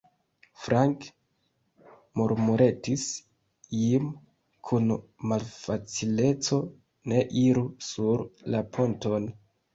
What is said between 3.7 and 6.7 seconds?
Jim kun malfacileco,